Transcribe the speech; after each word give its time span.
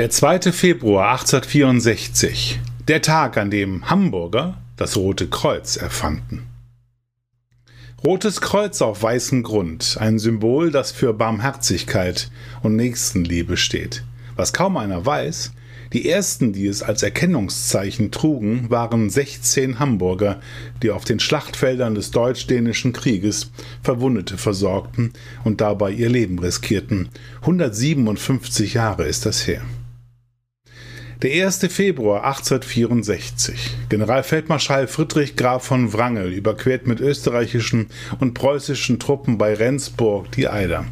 Der 0.00 0.08
2. 0.08 0.50
Februar 0.52 1.10
1864, 1.10 2.58
der 2.88 3.02
Tag, 3.02 3.36
an 3.36 3.50
dem 3.50 3.90
Hamburger 3.90 4.56
das 4.78 4.96
Rote 4.96 5.28
Kreuz 5.28 5.76
erfanden. 5.76 6.46
Rotes 8.02 8.40
Kreuz 8.40 8.80
auf 8.80 9.02
weißem 9.02 9.42
Grund, 9.42 9.98
ein 10.00 10.18
Symbol, 10.18 10.70
das 10.70 10.90
für 10.90 11.12
Barmherzigkeit 11.12 12.30
und 12.62 12.76
Nächstenliebe 12.76 13.58
steht. 13.58 14.02
Was 14.36 14.54
kaum 14.54 14.78
einer 14.78 15.04
weiß, 15.04 15.52
die 15.92 16.08
ersten, 16.08 16.54
die 16.54 16.66
es 16.66 16.82
als 16.82 17.02
Erkennungszeichen 17.02 18.10
trugen, 18.10 18.70
waren 18.70 19.10
16 19.10 19.80
Hamburger, 19.80 20.40
die 20.82 20.92
auf 20.92 21.04
den 21.04 21.20
Schlachtfeldern 21.20 21.94
des 21.94 22.10
Deutsch-Dänischen 22.10 22.94
Krieges 22.94 23.50
Verwundete 23.82 24.38
versorgten 24.38 25.12
und 25.44 25.60
dabei 25.60 25.90
ihr 25.90 26.08
Leben 26.08 26.38
riskierten. 26.38 27.10
157 27.42 28.72
Jahre 28.72 29.04
ist 29.04 29.26
das 29.26 29.46
her. 29.46 29.60
Der 31.22 31.44
1. 31.46 31.58
Februar 31.68 32.24
1864. 32.24 33.76
Generalfeldmarschall 33.90 34.88
Friedrich 34.88 35.36
Graf 35.36 35.64
von 35.64 35.92
Wrangel 35.92 36.32
überquert 36.32 36.86
mit 36.86 36.98
österreichischen 37.00 37.88
und 38.20 38.32
preußischen 38.32 38.98
Truppen 38.98 39.36
bei 39.36 39.52
Rendsburg 39.52 40.32
die 40.32 40.48
Eider. 40.48 40.86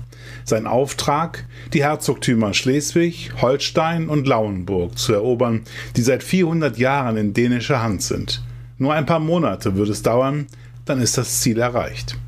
Sein 0.44 0.66
Auftrag, 0.66 1.46
die 1.72 1.82
Herzogtümer 1.82 2.52
Schleswig, 2.52 3.32
Holstein 3.40 4.10
und 4.10 4.26
Lauenburg 4.26 4.98
zu 4.98 5.14
erobern, 5.14 5.62
die 5.96 6.02
seit 6.02 6.22
400 6.22 6.76
Jahren 6.76 7.16
in 7.16 7.32
dänischer 7.32 7.82
Hand 7.82 8.02
sind. 8.02 8.42
Nur 8.76 8.92
ein 8.92 9.06
paar 9.06 9.20
Monate 9.20 9.76
wird 9.76 9.88
es 9.88 10.02
dauern, 10.02 10.46
dann 10.84 11.00
ist 11.00 11.16
das 11.16 11.40
Ziel 11.40 11.58
erreicht. 11.58 12.18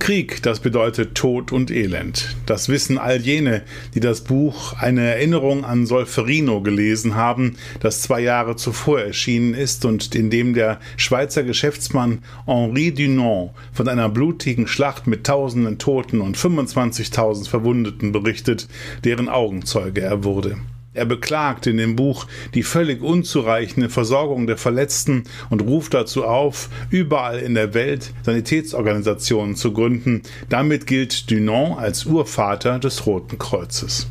Krieg, 0.00 0.42
das 0.42 0.60
bedeutet 0.60 1.14
Tod 1.14 1.52
und 1.52 1.70
Elend. 1.70 2.34
Das 2.46 2.70
wissen 2.70 2.96
all 2.96 3.20
jene, 3.20 3.62
die 3.94 4.00
das 4.00 4.22
Buch 4.22 4.72
Eine 4.72 5.02
Erinnerung 5.02 5.64
an 5.64 5.84
Solferino 5.84 6.62
gelesen 6.62 7.14
haben, 7.14 7.56
das 7.80 8.00
zwei 8.00 8.20
Jahre 8.20 8.56
zuvor 8.56 9.02
erschienen 9.02 9.52
ist 9.52 9.84
und 9.84 10.14
in 10.14 10.30
dem 10.30 10.54
der 10.54 10.80
Schweizer 10.96 11.44
Geschäftsmann 11.44 12.20
Henri 12.46 12.92
Dunant 12.92 13.50
von 13.72 13.88
einer 13.88 14.08
blutigen 14.08 14.66
Schlacht 14.66 15.06
mit 15.06 15.24
tausenden 15.24 15.78
Toten 15.78 16.22
und 16.22 16.36
25.000 16.36 17.48
Verwundeten 17.48 18.10
berichtet, 18.10 18.68
deren 19.04 19.28
Augenzeuge 19.28 20.00
er 20.00 20.24
wurde. 20.24 20.56
Er 20.92 21.04
beklagt 21.04 21.68
in 21.68 21.76
dem 21.76 21.94
Buch 21.94 22.26
die 22.54 22.64
völlig 22.64 23.00
unzureichende 23.00 23.88
Versorgung 23.88 24.48
der 24.48 24.56
Verletzten 24.56 25.24
und 25.48 25.62
ruft 25.62 25.94
dazu 25.94 26.24
auf, 26.24 26.68
überall 26.90 27.38
in 27.38 27.54
der 27.54 27.74
Welt 27.74 28.12
Sanitätsorganisationen 28.24 29.54
zu 29.54 29.72
gründen. 29.72 30.22
Damit 30.48 30.88
gilt 30.88 31.30
Dunant 31.30 31.78
als 31.78 32.06
Urvater 32.06 32.80
des 32.80 33.06
Roten 33.06 33.38
Kreuzes. 33.38 34.08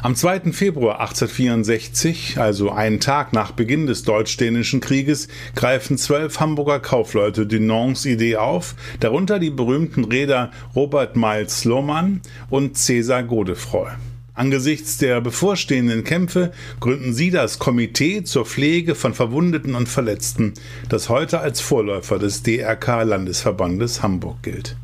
Am 0.00 0.16
2. 0.16 0.52
Februar 0.52 0.98
1864, 1.00 2.38
also 2.38 2.70
einen 2.72 2.98
Tag 2.98 3.34
nach 3.34 3.52
Beginn 3.52 3.86
des 3.86 4.02
Deutsch-Dänischen 4.02 4.80
Krieges, 4.80 5.28
greifen 5.54 5.96
zwölf 5.96 6.40
Hamburger 6.40 6.80
Kaufleute 6.80 7.46
Dunants 7.46 8.06
Idee 8.06 8.36
auf, 8.36 8.74
darunter 8.98 9.38
die 9.38 9.50
berühmten 9.50 10.04
Räder 10.04 10.50
Robert 10.74 11.16
Miles 11.16 11.64
Lohmann 11.64 12.22
und 12.50 12.76
Cäsar 12.76 13.22
Godefroy. 13.22 13.90
Angesichts 14.34 14.96
der 14.96 15.20
bevorstehenden 15.20 16.04
Kämpfe 16.04 16.52
gründen 16.80 17.12
sie 17.12 17.30
das 17.30 17.58
Komitee 17.58 18.24
zur 18.24 18.46
Pflege 18.46 18.94
von 18.94 19.12
Verwundeten 19.12 19.74
und 19.74 19.90
Verletzten, 19.90 20.54
das 20.88 21.10
heute 21.10 21.40
als 21.40 21.60
Vorläufer 21.60 22.18
des 22.18 22.42
DRK 22.42 23.02
Landesverbandes 23.02 24.02
Hamburg 24.02 24.42
gilt. 24.42 24.76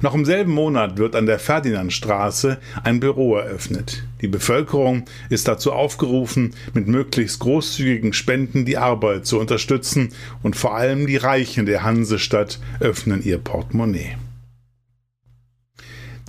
Noch 0.00 0.14
im 0.14 0.24
selben 0.24 0.52
Monat 0.52 0.98
wird 0.98 1.14
an 1.14 1.26
der 1.26 1.38
Ferdinandstraße 1.38 2.58
ein 2.82 2.98
Büro 2.98 3.36
eröffnet. 3.36 4.02
Die 4.20 4.26
Bevölkerung 4.26 5.04
ist 5.28 5.46
dazu 5.46 5.70
aufgerufen, 5.70 6.54
mit 6.74 6.88
möglichst 6.88 7.38
großzügigen 7.38 8.12
Spenden 8.12 8.64
die 8.64 8.78
Arbeit 8.78 9.26
zu 9.26 9.38
unterstützen 9.38 10.08
und 10.42 10.56
vor 10.56 10.74
allem 10.74 11.06
die 11.06 11.18
Reichen 11.18 11.66
der 11.66 11.84
Hansestadt 11.84 12.58
öffnen 12.80 13.22
ihr 13.22 13.38
Portemonnaie. 13.38 14.16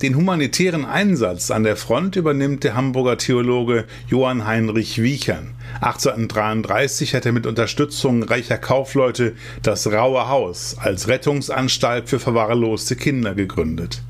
Den 0.02 0.16
humanitären 0.16 0.84
Einsatz 0.84 1.52
an 1.52 1.62
der 1.62 1.76
Front 1.76 2.16
übernimmt 2.16 2.64
der 2.64 2.74
Hamburger 2.74 3.16
Theologe 3.16 3.84
Johann 4.08 4.44
Heinrich 4.44 5.00
Wiechern. 5.00 5.54
1833 5.80 7.14
hat 7.14 7.26
er 7.26 7.32
mit 7.32 7.46
Unterstützung 7.46 8.24
reicher 8.24 8.58
Kaufleute 8.58 9.34
das 9.62 9.86
Raue 9.86 10.28
Haus 10.28 10.76
als 10.78 11.06
Rettungsanstalt 11.06 12.08
für 12.08 12.18
verwahrloste 12.18 12.96
Kinder 12.96 13.34
gegründet. 13.36 14.02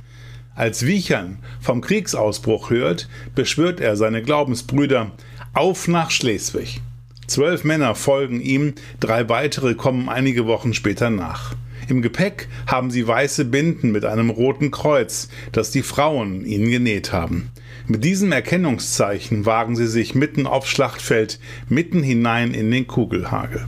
Als 0.54 0.86
Wiechern 0.86 1.38
vom 1.60 1.82
Kriegsausbruch 1.82 2.70
hört, 2.70 3.08
beschwört 3.34 3.80
er 3.80 3.96
seine 3.96 4.22
Glaubensbrüder 4.22 5.10
auf 5.52 5.86
nach 5.86 6.10
Schleswig. 6.10 6.80
Zwölf 7.26 7.62
Männer 7.62 7.94
folgen 7.94 8.40
ihm, 8.40 8.74
drei 9.00 9.28
weitere 9.28 9.74
kommen 9.74 10.08
einige 10.08 10.46
Wochen 10.46 10.72
später 10.72 11.10
nach. 11.10 11.54
Im 11.88 12.02
Gepäck 12.02 12.48
haben 12.66 12.90
sie 12.90 13.06
weiße 13.06 13.44
Binden 13.44 13.92
mit 13.92 14.04
einem 14.04 14.30
roten 14.30 14.70
Kreuz, 14.70 15.28
das 15.52 15.70
die 15.70 15.82
Frauen 15.82 16.44
ihnen 16.44 16.70
genäht 16.70 17.12
haben. 17.12 17.50
Mit 17.86 18.04
diesem 18.04 18.32
Erkennungszeichen 18.32 19.44
wagen 19.44 19.76
sie 19.76 19.86
sich 19.86 20.14
mitten 20.14 20.46
aufs 20.46 20.70
Schlachtfeld, 20.70 21.38
mitten 21.68 22.02
hinein 22.02 22.54
in 22.54 22.70
den 22.70 22.86
Kugelhagel. 22.86 23.66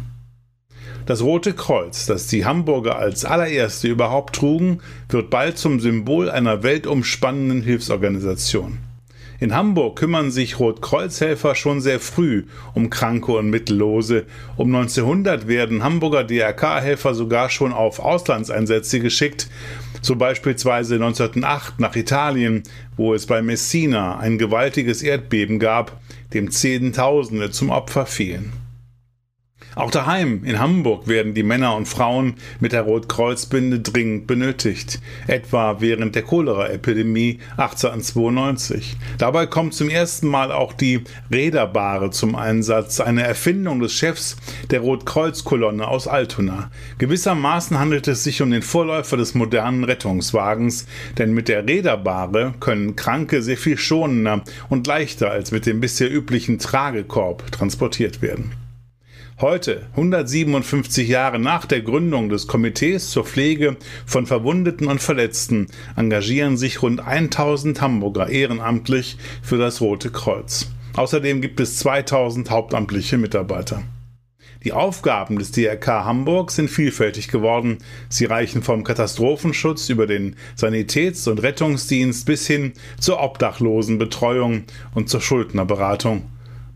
Das 1.05 1.23
Rote 1.23 1.53
Kreuz, 1.53 2.07
das 2.07 2.27
die 2.27 2.45
Hamburger 2.45 2.99
als 2.99 3.25
allererste 3.25 3.89
überhaupt 3.89 4.35
trugen, 4.35 4.81
wird 5.09 5.31
bald 5.31 5.57
zum 5.57 5.79
Symbol 5.79 6.29
einer 6.31 6.63
weltumspannenden 6.63 7.63
Hilfsorganisation. 7.63 8.79
In 9.39 9.55
Hamburg 9.55 9.99
kümmern 9.99 10.31
sich 10.31 10.59
Rotkreuzhelfer 10.59 11.55
schon 11.55 11.81
sehr 11.81 12.01
früh 12.01 12.45
um 12.75 12.89
Kranke 12.89 13.33
und 13.33 13.51
Mittellose. 13.51 14.25
Um 14.57 14.75
1900 14.75 15.47
werden 15.47 15.85
Hamburger 15.85 16.25
DRK-Helfer 16.25 17.15
sogar 17.15 17.51
schon 17.51 17.73
auf 17.73 17.99
Auslandseinsätze 17.99 19.01
geschickt, 19.01 19.49
so 20.01 20.17
beispielsweise 20.17 20.95
1908 20.95 21.81
nach 21.81 21.97
Italien, 21.97 22.63
wo 22.97 23.13
es 23.13 23.27
bei 23.27 23.43
Messina 23.43 24.19
ein 24.19 24.39
gewaltiges 24.39 25.03
Erdbeben 25.03 25.59
gab, 25.59 26.01
dem 26.33 26.51
Zehntausende 26.51 27.51
zum 27.51 27.71
Opfer 27.71 28.07
fielen. 28.07 28.66
Auch 29.77 29.91
daheim 29.91 30.43
in 30.43 30.59
Hamburg 30.59 31.07
werden 31.07 31.35
die 31.35 31.43
Männer 31.43 31.77
und 31.77 31.87
Frauen 31.87 32.37
mit 32.61 32.73
der 32.73 32.81
Rotkreuzbinde 32.81 33.81
dringend 33.81 34.27
benötigt, 34.27 35.01
etwa 35.27 35.83
während 35.83 36.15
der 36.15 36.23
Cholera-Epidemie 36.23 37.41
1892. 37.59 38.97
Dabei 39.19 39.45
kommt 39.45 39.75
zum 39.75 39.91
ersten 39.91 40.29
Mal 40.29 40.51
auch 40.51 40.73
die 40.73 41.05
Räderbare 41.31 42.11
zum 42.11 42.37
Einsatz, 42.37 43.01
eine 43.01 43.25
Erfindung 43.25 43.81
des 43.81 43.93
Chefs 43.93 44.39
der 44.71 44.81
Rotkreuzkolonne 44.81 45.87
aus 45.87 46.09
Altona. 46.09 46.71
Gewissermaßen 46.97 47.79
handelt 47.79 48.09
es 48.09 48.25
sich 48.25 48.41
um 48.41 48.51
den 48.51 48.63
Vorläufer 48.63 49.19
des 49.19 49.35
modernen 49.35 49.85
Rettungswagens, 49.85 50.87
denn 51.19 51.35
mit 51.35 51.49
der 51.49 51.69
Räderbare 51.69 52.55
können 52.61 52.97
Kranke 52.97 53.43
sehr 53.43 53.59
viel 53.59 53.77
schonender 53.77 54.43
und 54.71 54.87
leichter 54.87 55.31
als 55.31 55.53
mit 55.53 55.67
dem 55.67 55.81
bisher 55.81 56.11
üblichen 56.11 56.59
Tragekorb 56.59 57.53
transportiert 57.53 58.23
werden. 58.23 58.66
Heute, 59.39 59.83
157 59.91 61.07
Jahre 61.07 61.39
nach 61.39 61.67
der 61.67 61.83
Gründung 61.83 62.31
des 62.31 62.47
Komitees 62.47 63.11
zur 63.11 63.27
Pflege 63.27 63.77
von 64.07 64.25
Verwundeten 64.25 64.87
und 64.87 65.03
Verletzten, 65.03 65.67
engagieren 65.95 66.57
sich 66.57 66.81
rund 66.81 67.07
1000 67.07 67.83
Hamburger 67.83 68.31
ehrenamtlich 68.31 69.19
für 69.43 69.59
das 69.59 69.83
Rote 69.83 70.09
Kreuz. 70.09 70.71
Außerdem 70.95 71.43
gibt 71.43 71.61
es 71.61 71.77
2000 71.81 72.49
hauptamtliche 72.49 73.19
Mitarbeiter. 73.19 73.83
Die 74.65 74.73
Aufgaben 74.73 75.39
des 75.39 75.53
DRK 75.53 76.07
Hamburg 76.07 76.51
sind 76.51 76.71
vielfältig 76.71 77.29
geworden. 77.29 77.77
Sie 78.09 78.25
reichen 78.25 78.63
vom 78.63 78.85
Katastrophenschutz 78.85 79.91
über 79.91 80.07
den 80.07 80.37
Sanitäts- 80.55 81.29
und 81.29 81.43
Rettungsdienst 81.43 82.25
bis 82.25 82.47
hin 82.47 82.73
zur 82.99 83.23
Obdachlosenbetreuung 83.23 84.65
und 84.95 85.11
zur 85.11 85.21
Schuldnerberatung 85.21 86.23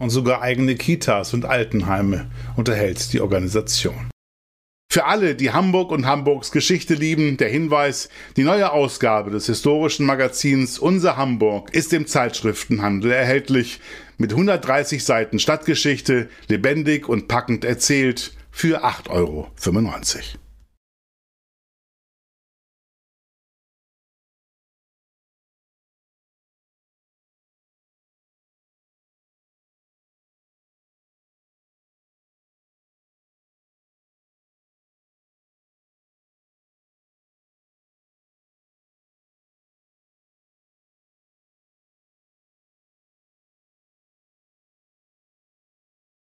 und 0.00 0.10
sogar 0.10 0.42
eigene 0.42 0.74
Kitas 0.74 1.32
und 1.32 1.44
Altenheime 1.44 2.28
unterhält 2.56 3.12
die 3.12 3.20
Organisation. 3.20 4.10
Für 4.92 5.04
alle, 5.04 5.36
die 5.36 5.52
Hamburg 5.52 5.92
und 5.92 6.04
Hamburgs 6.04 6.50
Geschichte 6.50 6.94
lieben, 6.94 7.36
der 7.36 7.48
Hinweis, 7.48 8.08
die 8.36 8.42
neue 8.42 8.72
Ausgabe 8.72 9.30
des 9.30 9.46
historischen 9.46 10.04
Magazins 10.04 10.80
Unser 10.80 11.16
Hamburg 11.16 11.72
ist 11.72 11.92
im 11.92 12.08
Zeitschriftenhandel 12.08 13.12
erhältlich, 13.12 13.78
mit 14.18 14.32
130 14.32 15.04
Seiten 15.04 15.38
Stadtgeschichte, 15.38 16.28
lebendig 16.48 17.08
und 17.08 17.28
packend 17.28 17.64
erzählt, 17.64 18.32
für 18.50 18.84
8,95 18.84 19.10
Euro. 19.10 19.48